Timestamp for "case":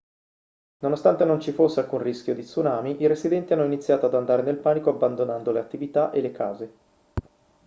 6.31-6.73